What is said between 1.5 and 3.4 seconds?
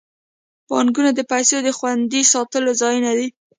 د خوندي ساتلو ځایونه دي.